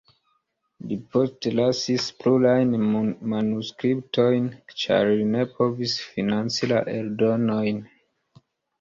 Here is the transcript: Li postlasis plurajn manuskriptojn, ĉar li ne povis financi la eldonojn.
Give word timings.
Li 0.91 0.95
postlasis 1.15 2.07
plurajn 2.23 2.73
manuskriptojn, 3.35 4.49
ĉar 4.83 5.13
li 5.15 5.31
ne 5.37 5.47
povis 5.55 5.97
financi 6.11 6.75
la 6.77 6.85
eldonojn. 6.99 7.89